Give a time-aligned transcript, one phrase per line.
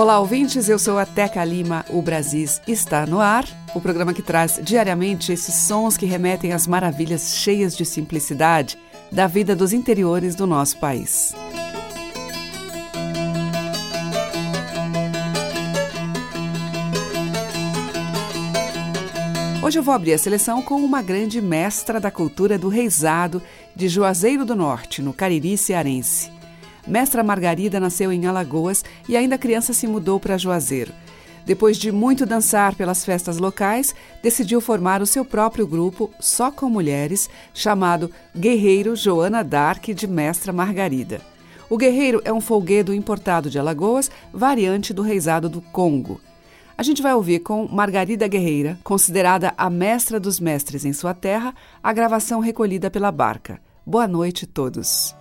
[0.00, 0.66] Olá, ouvintes.
[0.66, 1.84] Eu sou a Teca Lima.
[1.90, 3.44] O Brasis está no ar.
[3.74, 8.78] O programa que traz diariamente esses sons que remetem às maravilhas cheias de simplicidade
[9.12, 11.34] da vida dos interiores do nosso país.
[19.62, 23.42] Hoje eu vou abrir a seleção com uma grande mestra da cultura do reizado
[23.76, 26.39] de Juazeiro do Norte, no Cariri cearense.
[26.86, 30.92] Mestra Margarida nasceu em Alagoas e ainda criança se mudou para Juazeiro.
[31.44, 36.68] Depois de muito dançar pelas festas locais, decidiu formar o seu próprio grupo, só com
[36.68, 41.20] mulheres, chamado Guerreiro Joana Dark de Mestra Margarida.
[41.68, 46.20] O Guerreiro é um folguedo importado de Alagoas, variante do reizado do Congo.
[46.76, 51.54] A gente vai ouvir com Margarida Guerreira, considerada a mestra dos mestres em sua terra,
[51.82, 53.60] a gravação recolhida pela barca.
[53.86, 55.14] Boa noite, todos.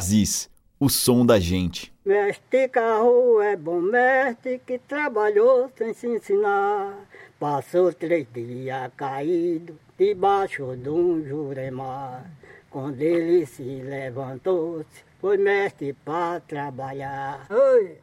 [0.00, 0.48] Brasis,
[0.78, 1.92] o som da gente.
[2.06, 7.06] Mestre carro é bom mestre que trabalhou sem se ensinar.
[7.38, 12.24] Passou três dias caído debaixo de um juremar.
[12.70, 17.46] Quando ele se levantou-se, foi mestre para trabalhar.
[17.50, 17.98] Oi.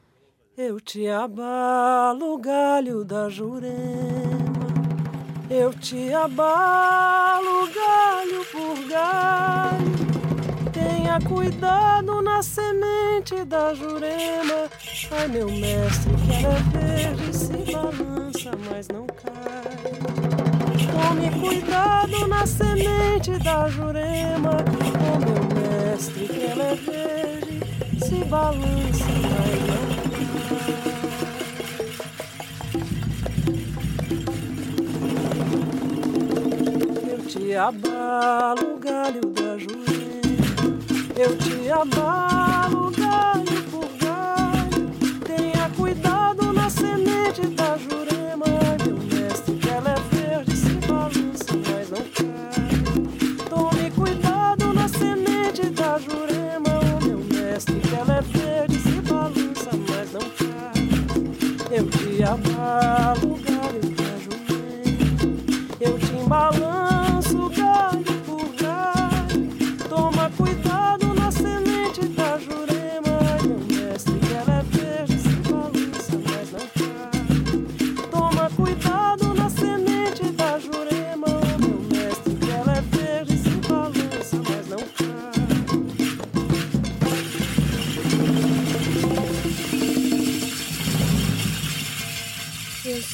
[0.56, 3.74] Eu te abalo, galho da Jurema.
[5.50, 9.87] Eu te abalo, galho por galho.
[11.18, 14.70] Tenha cuidado na semente da Jurema.
[15.12, 19.96] Ai, meu mestre, que ela é verde, se balança, mas não cai.
[20.92, 24.58] Tome cuidado na semente da Jurema.
[24.94, 27.62] Oh, meu mestre, que ela é verde,
[28.06, 29.88] se balança, mas não
[37.38, 37.56] cai.
[37.56, 40.07] abalo, galho da jurema.
[41.20, 44.92] Eu te abalo, galho por galho.
[45.26, 48.46] Tenha cuidado na semente da jurema.
[48.86, 53.50] Meu mestre, que ela é verde, se balança, mas não cai.
[53.50, 56.80] Tome cuidado na semente da jurema.
[57.04, 60.86] Meu mestre, que ela é verde, se balança, mas não cai.
[61.72, 63.27] Eu te abalo,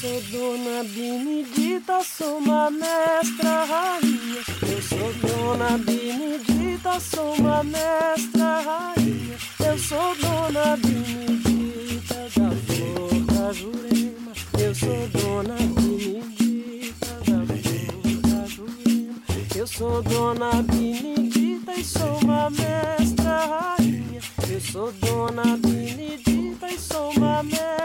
[0.03, 4.43] sou dona Benedita, sou uma mestra rainha.
[4.61, 9.37] Eu sou dona Benedita, sou uma mestra rainha.
[9.65, 14.33] Eu sou dona Benedita da flor da Jurema.
[14.59, 19.21] Eu sou dona Benedita da flor da Jurema.
[19.55, 24.19] Eu sou dona Benedita e sou uma mestra rainha.
[24.49, 27.82] Eu sou dona Benedita e sou uma mestra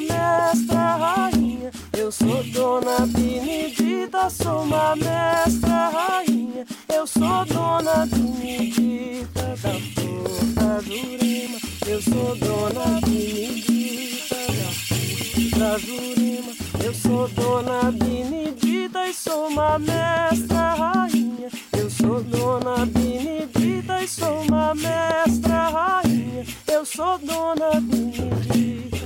[0.00, 1.70] mestra rainha.
[1.96, 6.66] Eu sou dona Benedita, sou uma mestra rainha.
[6.88, 11.58] Eu sou dona Benedita da flor da Jurema.
[11.86, 16.52] Eu sou dona Benedita da flor da Jurema.
[16.84, 21.48] Eu sou dona Benedita e sou uma mestra rainha.
[21.76, 26.44] Eu sou dona Benedita e sou uma mestra rainha.
[26.66, 28.97] Eu sou dona Benedita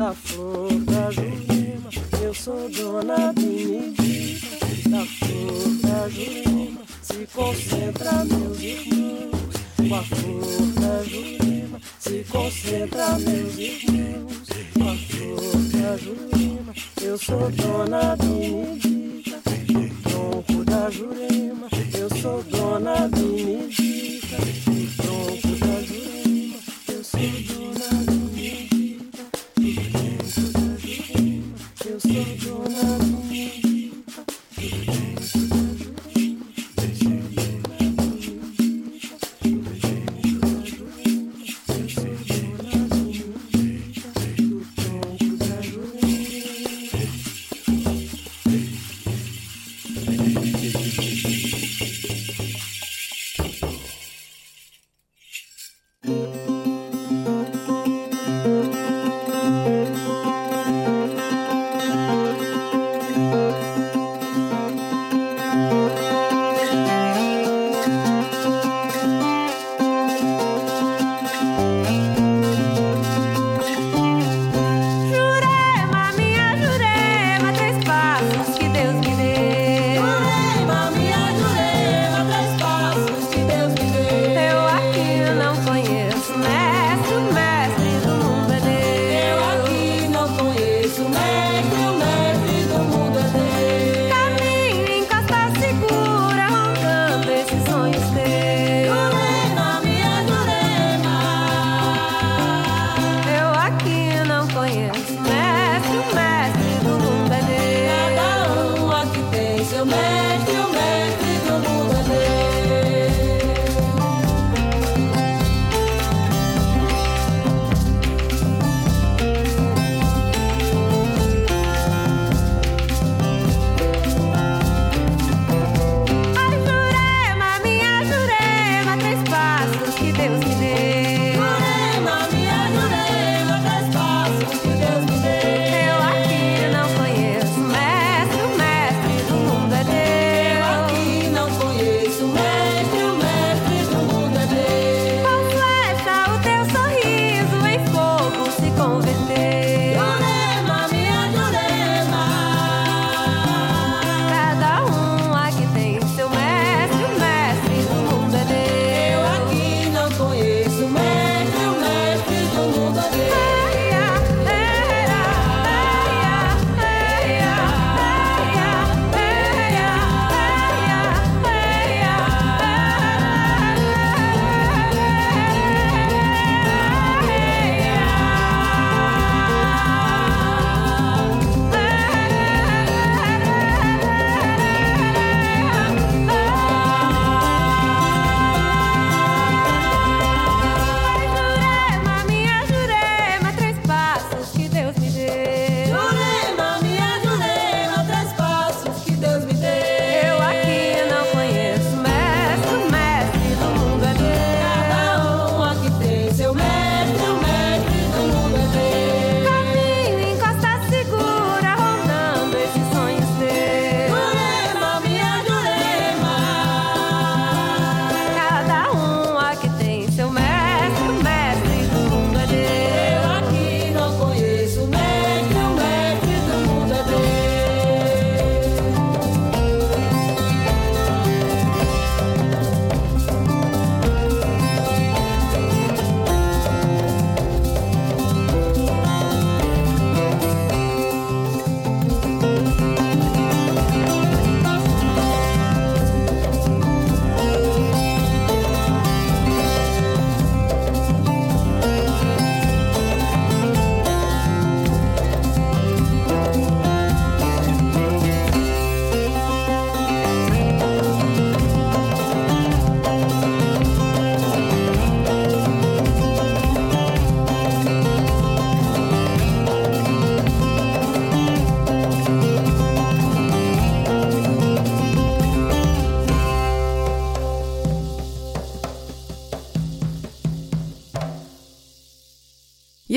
[0.00, 1.90] da flor da Jurema.
[2.22, 4.56] Eu sou dona Benedita
[4.88, 6.80] da flor da Jurema.
[7.02, 11.80] Se concentra, meus irmãos, com a flor da Jurema.
[11.98, 16.74] Se concentra, meus irmãos, com a flor da Jurema.
[17.02, 21.68] Eu sou dona Benedita do tronco da Jurema.
[21.92, 26.58] Eu sou dona Benedita do tronco da Jurema.
[26.88, 28.09] Eu sou dona Benedita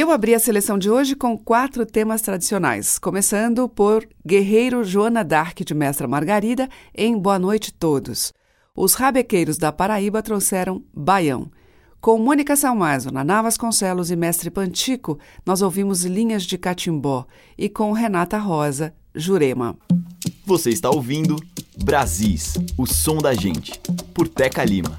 [0.04, 5.62] eu abri a seleção de hoje com quatro temas tradicionais, começando por Guerreiro Joana Dark
[5.62, 8.34] de Mestra Margarida em Boa Noite Todos.
[8.76, 11.50] Os rabequeiros da Paraíba trouxeram Baião.
[12.02, 17.26] Com Mônica Salmazo, Naná Vasconcelos e Mestre Pantico, nós ouvimos Linhas de Catimbó
[17.58, 19.78] e com Renata Rosa, Jurema.
[20.46, 21.38] Você está ouvindo
[21.82, 23.80] Brasis, o som da gente,
[24.14, 24.98] por Teca Lima.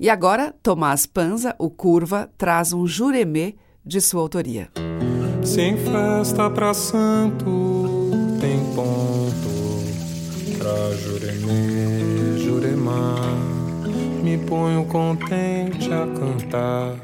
[0.00, 3.54] E agora, Tomás Panza, o Curva, traz um juremê
[3.86, 4.68] de sua autoria.
[5.44, 13.20] Sem festa pra santo, tem ponto pra juremê, juremar.
[14.24, 16.96] Me ponho contente a cantar.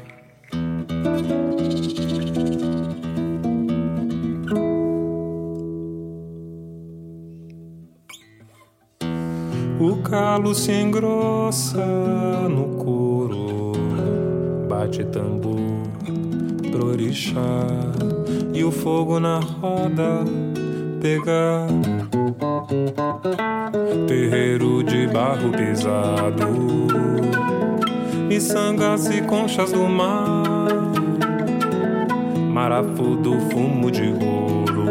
[9.79, 11.85] O calo se engrossa
[12.49, 13.73] no couro,
[14.67, 15.72] bate tambor
[16.73, 17.67] pro orixá
[18.51, 20.25] e o fogo na roda
[20.99, 21.67] pegar.
[24.07, 26.47] Terreiro de barro pisado,
[28.27, 30.43] miçangas e conchas do mar,
[32.51, 34.87] marafudo fumo de ouro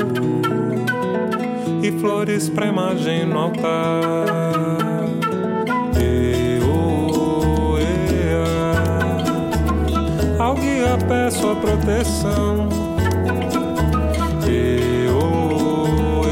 [1.82, 4.81] e flores pra imagem no altar.
[10.98, 12.68] Peço a proteção.
[14.46, 16.22] E, oh,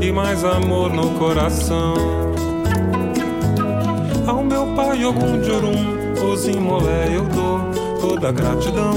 [0.00, 1.94] e mais amor no coração.
[4.26, 7.60] Ao meu pai algum jurum, os imolé eu dou
[8.00, 8.94] toda gratidão.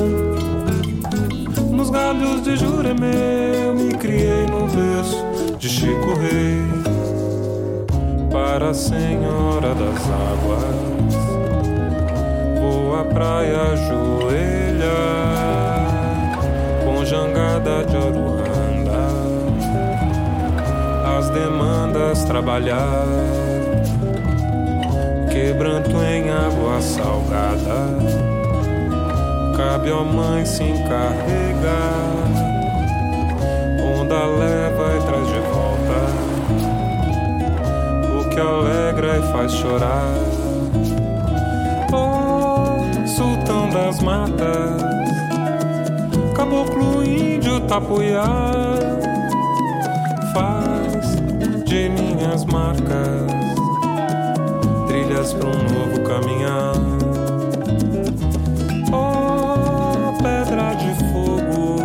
[1.71, 5.23] Nos galhos de Juremê eu me criei no berço
[5.57, 6.63] de Chico Rei
[8.31, 11.32] para a Senhora das Águas
[13.05, 14.91] praia ajoelha
[16.85, 18.43] com jangada de oruanda
[22.13, 23.05] faz trabalhar.
[25.31, 27.97] Quebranto em água salgada,
[29.57, 32.13] cabe ao mãe se encarregar.
[33.99, 35.99] Onda leva e traz de volta
[38.19, 40.32] o que alegra e faz chorar.
[43.73, 44.83] Das matas,
[46.35, 48.23] caboclo índio tapuiá,
[50.31, 51.15] faz
[51.65, 53.33] de minhas marcas
[54.87, 56.75] trilhas para um novo caminhar.
[58.91, 61.77] Oh, pedra de fogo,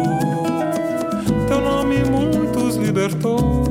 [1.49, 3.65] teu nome muitos libertou.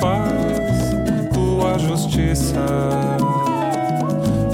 [0.00, 0.94] Faz
[1.34, 2.64] tua justiça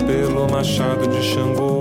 [0.06, 1.73] pelo machado de Xangô.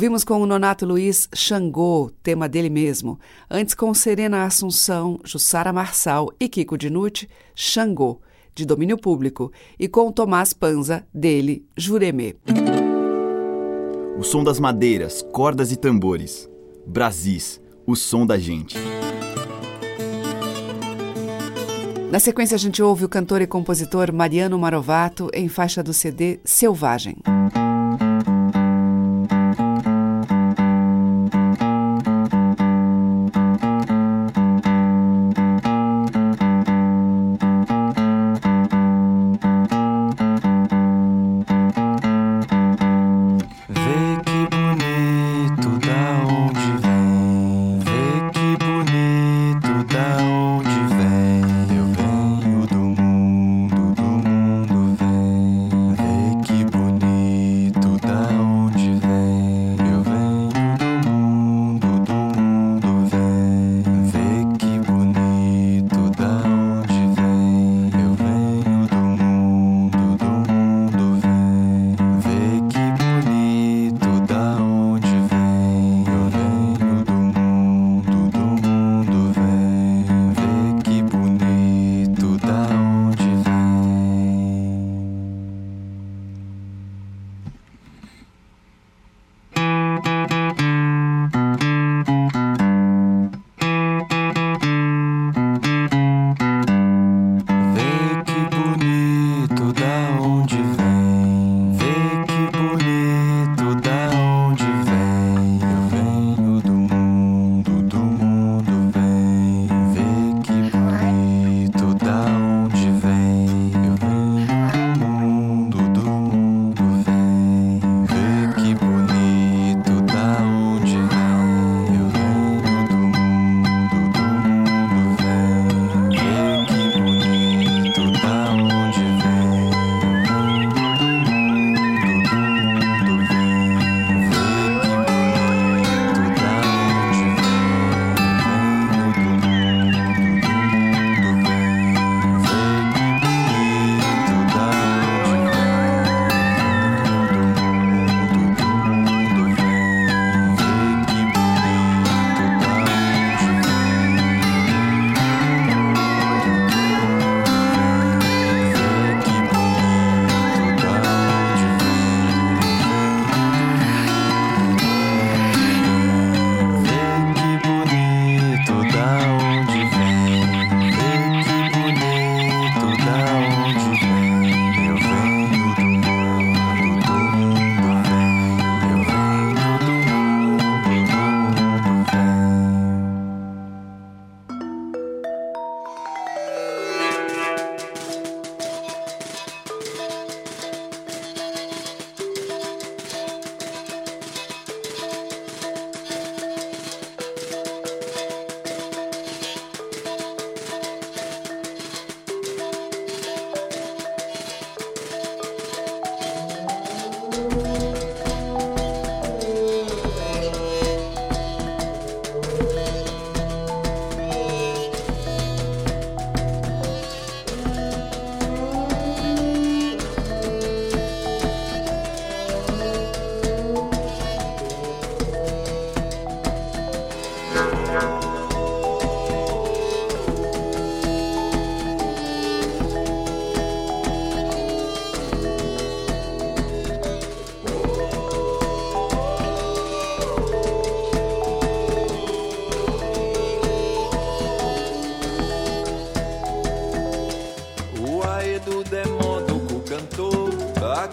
[0.00, 3.20] Ouvimos com o Nonato Luiz Xangô, tema dele mesmo.
[3.50, 8.18] Antes com Serena Assunção, Jussara Marçal e Kiko Dinucci, Xangô,
[8.54, 9.52] de domínio público.
[9.78, 12.34] E com Tomás Panza, dele, Juremê.
[14.18, 16.48] O som das madeiras, cordas e tambores.
[16.86, 18.78] Brasis, o som da gente.
[22.10, 26.40] Na sequência, a gente ouve o cantor e compositor Mariano Marovato em faixa do CD
[26.42, 27.18] Selvagem.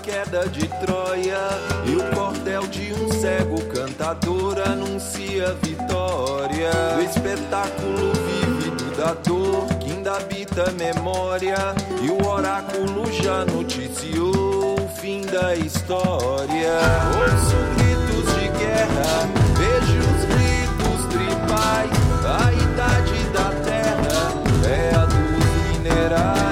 [0.03, 1.49] queda de Troia
[1.85, 6.71] e o cordel de um cego cantador anuncia vitória.
[6.97, 14.75] O espetáculo vívido da dor que ainda habita a memória e o oráculo já noticiou
[14.75, 16.79] o fim da história.
[17.19, 21.91] Ouço gritos de guerra, vejo os gritos tribais,
[22.25, 24.17] a idade da terra
[24.65, 26.46] é a dos minerais.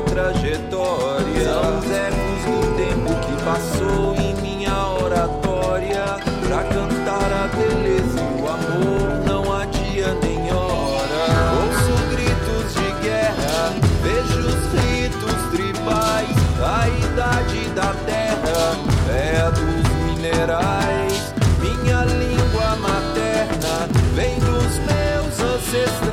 [0.00, 1.44] Sua trajetória.
[1.44, 8.42] São os ecos do tempo que passou em minha oratória pra cantar a beleza e
[8.42, 9.20] o amor.
[9.26, 11.52] Não há dia nem hora.
[11.60, 18.76] Ouço gritos de guerra, vejo os ritos tribais, a idade da terra
[19.10, 21.34] é a dos minerais.
[21.60, 26.09] Minha língua materna vem dos meus ancestrais,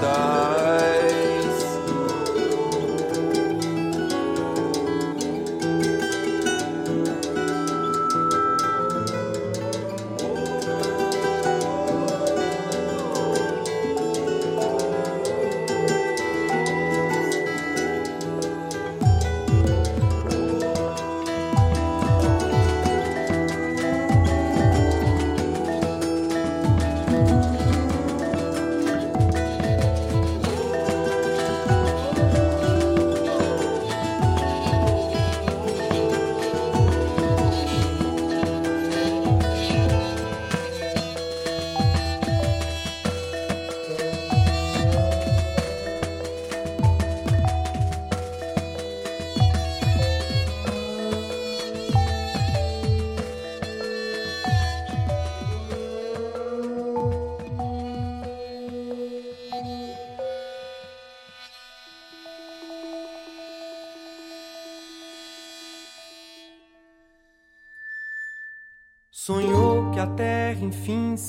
[0.00, 0.29] 합시다.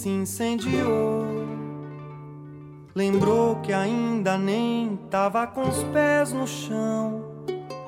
[0.01, 1.45] Se incendiou.
[2.95, 7.23] Lembrou que ainda nem tava com os pés no chão.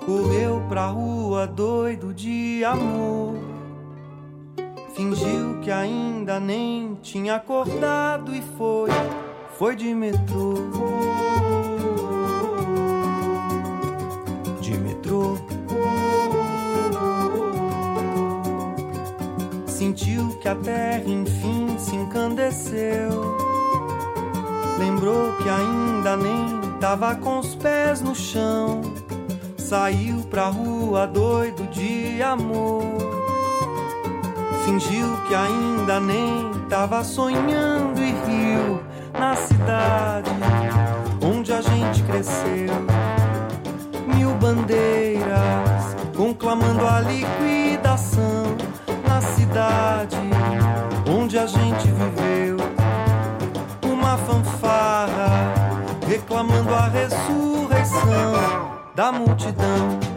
[0.05, 3.33] Correu pra rua doido de amor.
[4.93, 8.91] Fingiu que ainda nem tinha acordado e foi,
[9.57, 10.53] foi de metrô.
[14.61, 15.35] De metrô.
[19.65, 21.42] Sentiu que a terra enfim
[21.93, 23.37] se encandeceu.
[24.79, 28.81] Lembrou que ainda nem tava com os pés no chão.
[29.57, 32.83] Saiu pra rua doido de amor.
[34.65, 38.81] Fingiu que ainda nem tava sonhando e riu
[39.17, 40.31] na cidade
[41.21, 42.73] onde a gente cresceu.
[44.15, 48.55] Mil bandeiras conclamando a liquidação
[49.07, 50.32] na cidade
[51.43, 52.55] a gente viveu.
[53.91, 55.53] Uma fanfarra
[56.07, 60.12] reclamando a ressurreição da multidão.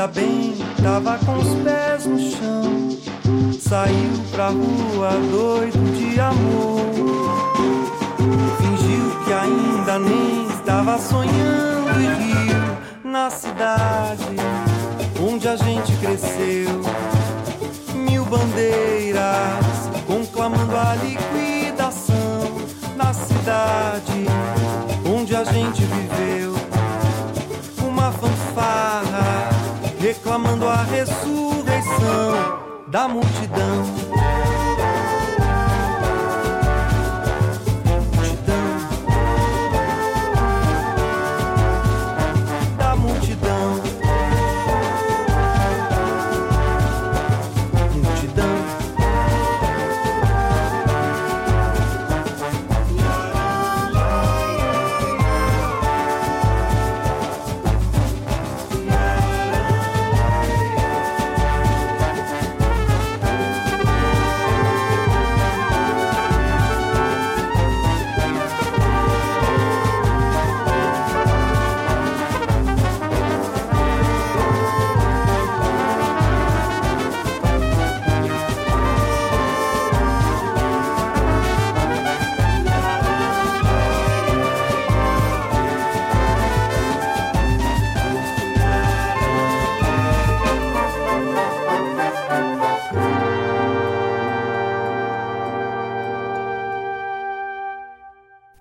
[0.00, 2.88] Ainda bem tava com os pés no chão.
[3.60, 7.52] Saiu pra rua doido de amor.
[8.58, 14.36] Fingiu que ainda nem estava sonhando e riu na cidade
[15.20, 16.80] onde a gente cresceu.
[17.94, 22.40] Mil bandeiras conclamando a liquidação
[22.96, 24.26] na cidade
[25.04, 26.49] onde a gente viveu.
[30.30, 33.08] Reclamando a ressurreição da.
[33.08, 34.49] Multidão.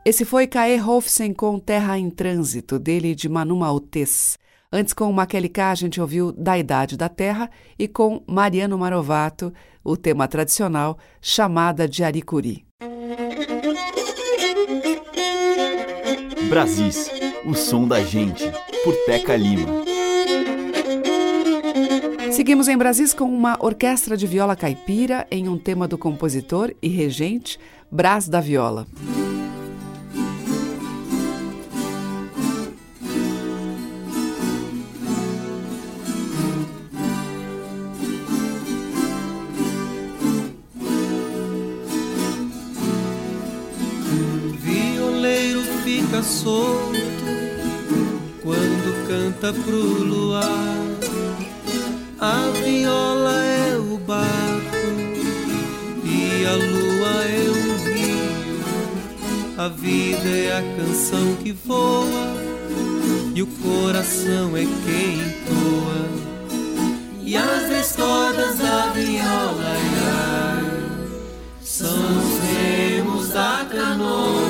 [0.10, 4.40] Esse foi Caê Rolfsen com Terra em Trânsito, dele de Manu Maltês.
[4.74, 7.48] Antes, com Maquele K, a gente ouviu Da Idade da Terra
[7.78, 9.54] e com Mariano Marovato,
[9.84, 12.66] o tema tradicional Chamada de Aricuri.
[16.50, 17.12] Brasis,
[17.46, 18.52] o som da gente,
[18.84, 19.84] por Teca Lima.
[22.32, 26.88] Seguimos em Brasis com uma orquestra de viola caipira em um tema do compositor e
[26.88, 27.60] regente
[27.92, 28.88] Brás da Viola.
[46.20, 47.26] Fica solto
[48.44, 50.44] quando canta pro luar.
[52.20, 54.78] A viola é o barco
[56.04, 57.54] e a lua é o
[57.86, 58.60] rio.
[59.58, 62.36] A vida é a canção que voa
[63.34, 66.10] e o coração é quem toa.
[67.24, 69.76] E as cordas da viola
[70.12, 70.64] ai,
[71.62, 74.49] são os remos da canoa.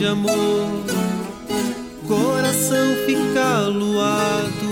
[0.00, 0.84] Grande amor.
[2.08, 4.70] Coração fica aluado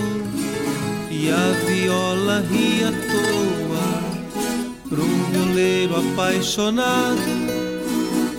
[1.11, 3.99] e a viola ri à toa.
[4.91, 7.21] Um violeiro apaixonado,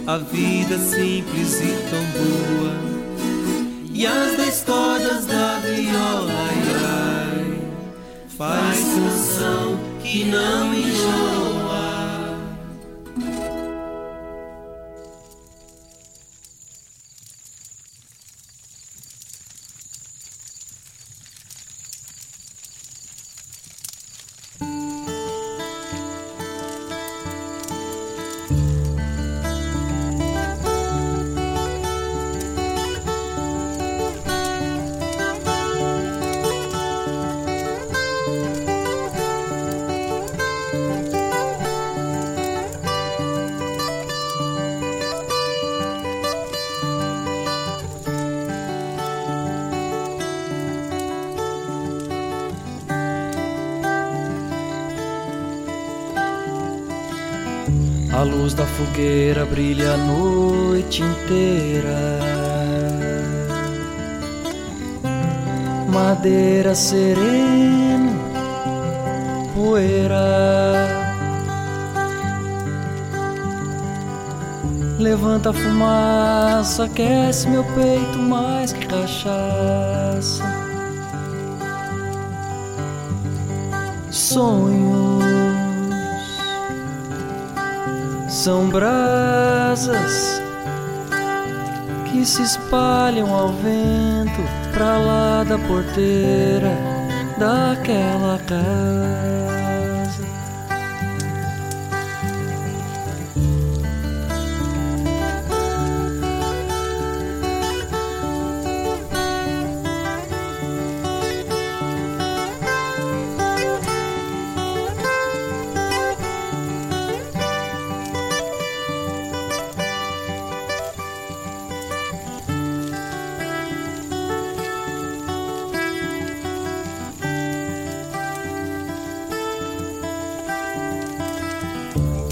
[0.06, 2.74] a vida é simples e tão boa.
[3.92, 7.58] E as dez cordas da viola, ai, ai,
[8.36, 11.69] faz canção que não enjoa.
[58.50, 62.20] Luz da fogueira brilha a noite inteira.
[65.92, 68.12] Madeira serena,
[69.54, 70.98] poeira.
[74.98, 80.44] Levanta a fumaça, aquece meu peito mais que cachaça.
[84.10, 85.39] Sonho
[88.40, 90.40] são brasas
[92.10, 94.40] que se espalham ao vento
[94.72, 96.74] pra lá da porteira
[97.38, 99.59] daquela casa.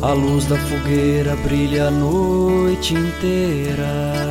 [0.01, 4.29] A luz da fogueira brilha a noite inteira.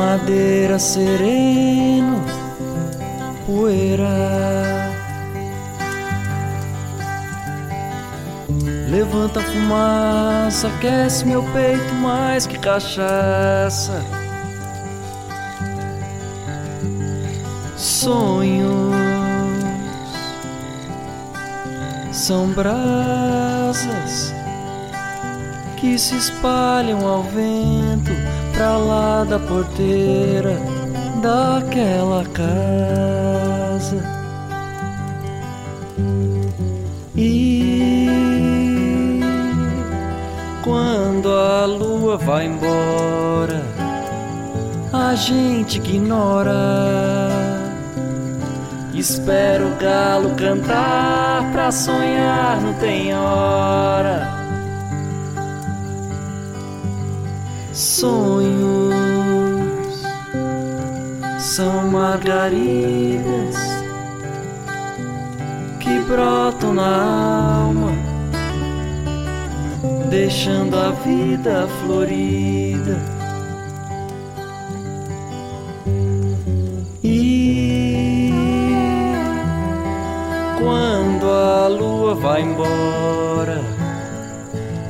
[0.00, 2.20] madeira sereno,
[3.46, 4.08] poeira.
[8.88, 14.02] Levanta a fumaça, aquece meu peito mais que cachaça.
[17.76, 18.89] Sonhos
[22.20, 24.34] são brasas
[25.78, 28.10] que se espalham ao vento
[28.52, 30.54] pra lá da porteira
[31.22, 34.04] daquela casa.
[37.16, 38.06] E
[40.62, 43.62] quando a lua vai embora,
[44.92, 47.30] a gente ignora.
[48.92, 54.28] Espero o galo cantar pra sonhar, não tem hora.
[57.72, 58.94] Sonhos
[61.38, 63.56] são margaridas
[65.78, 67.92] que brotam na alma,
[70.08, 73.19] deixando a vida florida.
[82.20, 83.62] Vai embora,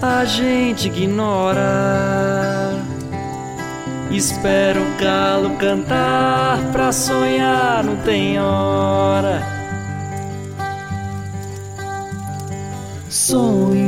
[0.02, 2.74] a gente ignora.
[4.10, 9.40] Espero o galo cantar pra sonhar, não tem hora.
[13.08, 13.80] Sonhos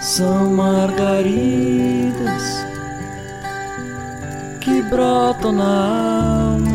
[0.00, 2.64] são margaridas
[4.60, 6.73] que brotam na alma,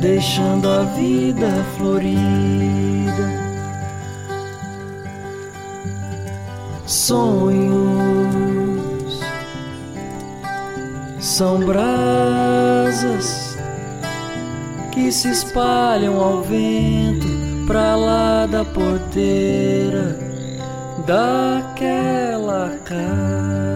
[0.00, 3.40] deixando a vida florida.
[6.86, 7.60] Sonhos
[11.20, 13.56] são brasas
[14.90, 17.28] que se espalham ao vento
[17.66, 20.18] pra lá da porteira
[21.06, 23.69] daquela casa.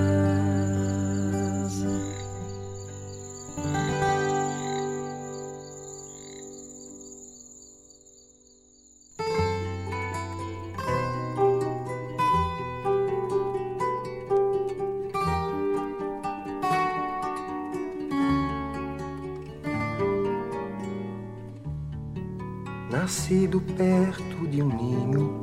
[23.76, 25.42] Perto de um ninho,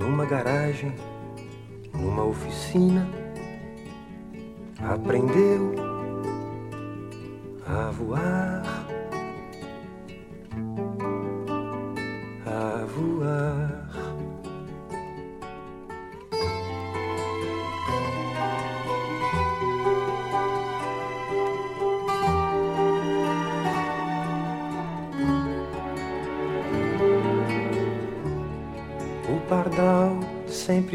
[0.00, 0.94] numa garagem,
[1.92, 3.06] numa oficina,
[4.80, 5.71] aprendeu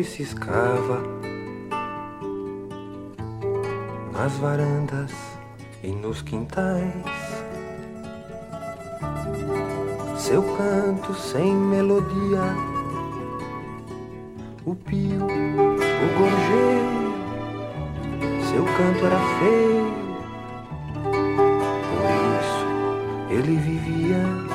[0.07, 1.03] se escava
[4.13, 5.11] nas varandas
[5.83, 6.93] e nos quintais.
[10.17, 12.55] Seu canto sem melodia,
[14.65, 17.13] o pio, o gorjeio,
[18.49, 20.07] seu canto era feio.
[21.89, 22.03] Por
[22.39, 22.65] isso
[23.29, 24.46] ele vivia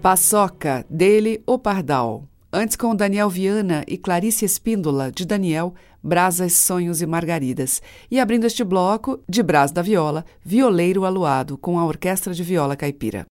[0.00, 2.24] Paçoca, dele, O Pardal.
[2.50, 7.82] Antes com Daniel Viana e Clarice Espíndola, de Daniel, Brasas, Sonhos e Margaridas.
[8.10, 12.76] E abrindo este bloco, de Brás da Viola, Violeiro Aluado, com a Orquestra de Viola
[12.76, 13.26] Caipira.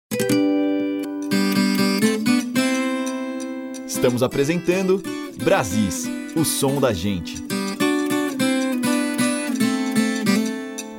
[3.87, 5.03] Estamos apresentando
[5.43, 6.07] Brasis,
[6.37, 7.58] o som da gente.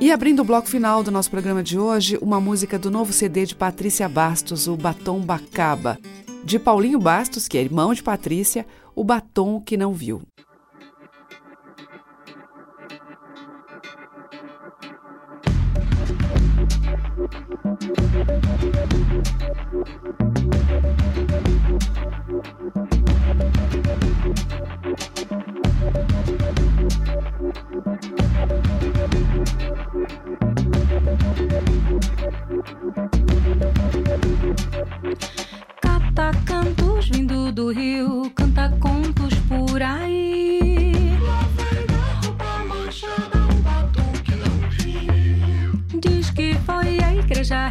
[0.00, 3.44] E abrindo o bloco final do nosso programa de hoje, uma música do novo CD
[3.44, 5.98] de Patrícia Bastos, o Batom Bacaba.
[6.42, 10.22] De Paulinho Bastos, que é irmão de Patrícia, O Batom que Não Viu.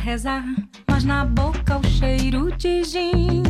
[0.09, 0.43] Rezar,
[0.89, 3.43] mas na boca o cheiro de gin.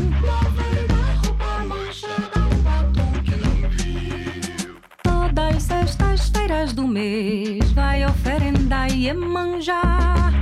[5.02, 10.34] Todas sextas-feiras do mês vai oferenda e manjar.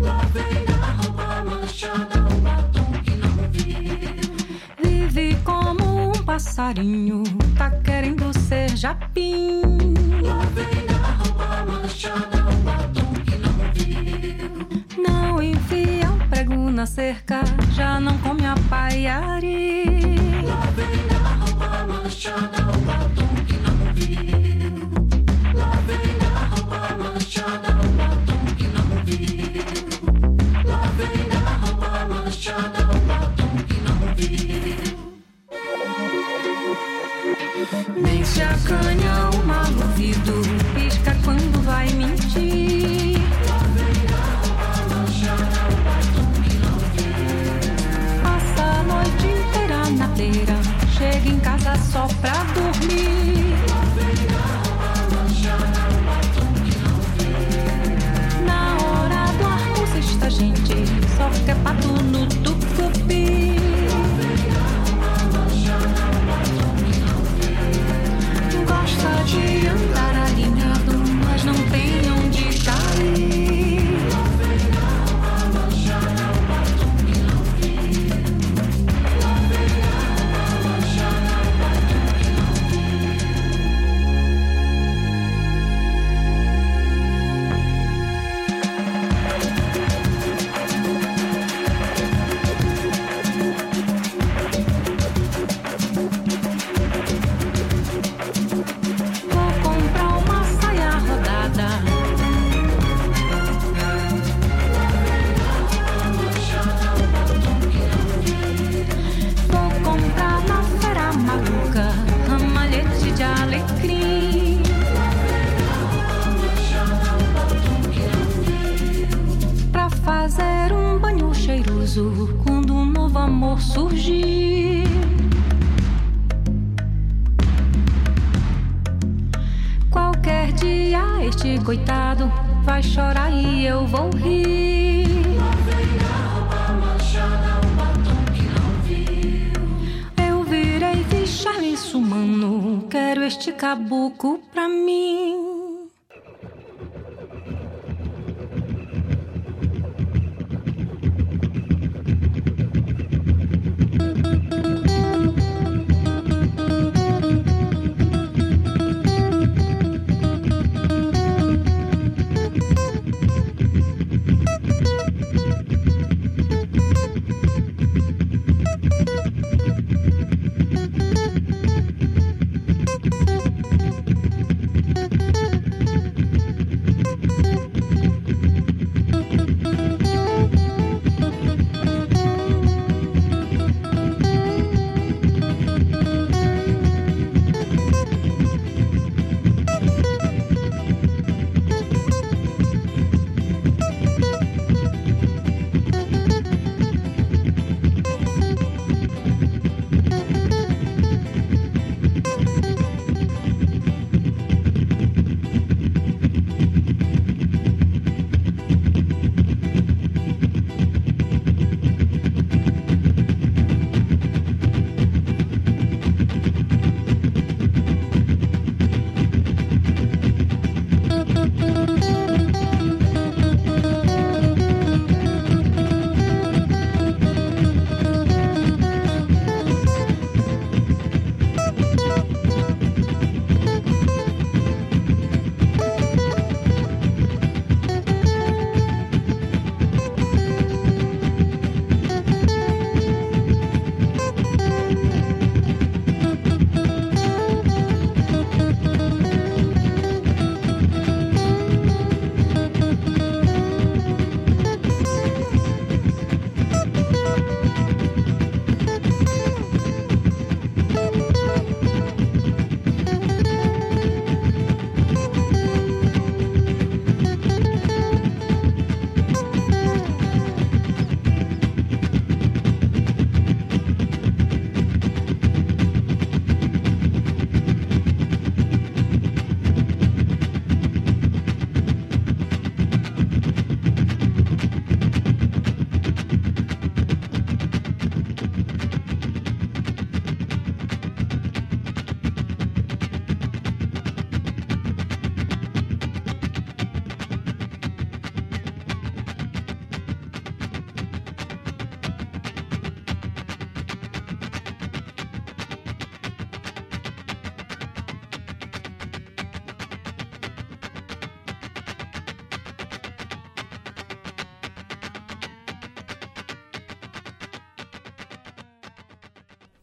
[4.81, 7.21] Vive como um passarinho,
[7.55, 9.66] tá querendo ser japim.
[16.77, 17.41] Na cerca,
[17.73, 19.83] já não come a paiari.
[20.45, 24.91] Lá vem a roupa manchada, o batom que não viu.
[25.55, 29.65] Lá vem a roupa manchada, o batom que não viu.
[30.69, 34.77] Lá vem a roupa manchada, o batom que não viu.
[37.99, 40.36] Nem se acanha o mal ouvido,
[51.97, 52.46] só pra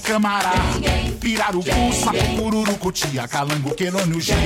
[0.00, 0.52] Camará.
[1.20, 4.36] Pirarucu, sapo, cururu, cutia, calango, querônio, gia,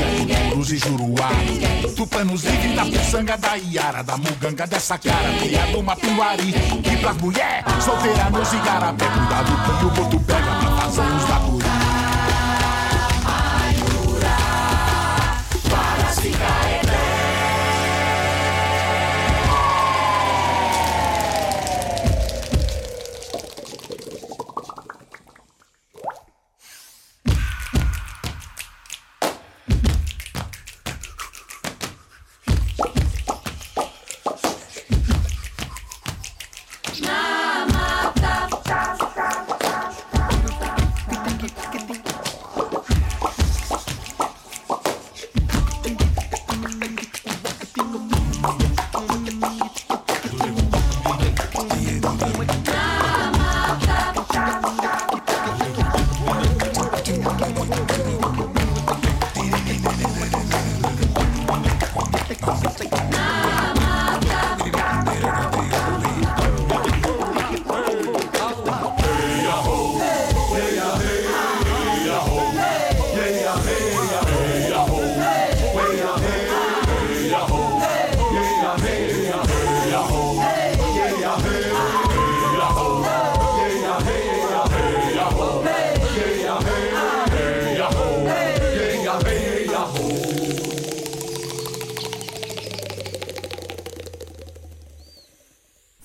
[0.51, 1.31] cruz e juruá.
[1.97, 6.55] Tupanos livre da puçanga da Iara, da muganga dessa cara, cria do Matuari.
[6.85, 10.20] E pras mulher, solteira nos igarapé, cuidado que o boto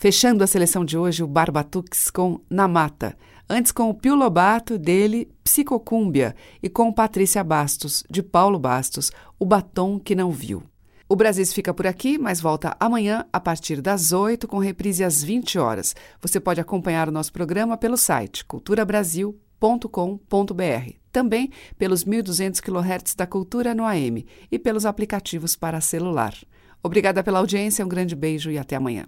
[0.06, 3.18] Fechando a seleção de hoje, o Barbatux com Na Mata.
[3.50, 6.36] Antes com o Pio Lobato, dele Psicocúmbia.
[6.62, 10.62] E com Patrícia Bastos, de Paulo Bastos, O Batom Que Não Viu.
[11.10, 15.24] O Brasis fica por aqui, mas volta amanhã a partir das 8 com reprise às
[15.24, 15.96] 20 horas.
[16.22, 21.50] Você pode acompanhar o nosso programa pelo site culturabrasil.com.br, também
[21.80, 26.36] pelos 1200 kHz da Cultura no AM e pelos aplicativos para celular.
[26.84, 29.08] Obrigada pela audiência, um grande beijo e até amanhã.